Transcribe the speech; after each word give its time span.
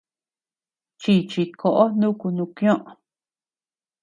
Chichi 1.01 1.43
koʼo 1.59 1.83
nuku 1.99 2.27
nukñoʼö. 2.37 2.79